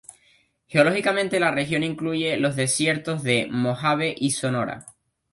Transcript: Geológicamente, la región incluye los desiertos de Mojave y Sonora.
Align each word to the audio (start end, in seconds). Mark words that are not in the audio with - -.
Geológicamente, 0.67 1.39
la 1.39 1.51
región 1.51 1.83
incluye 1.83 2.35
los 2.37 2.55
desiertos 2.55 3.21
de 3.21 3.47
Mojave 3.51 4.15
y 4.17 4.31
Sonora. 4.31 4.83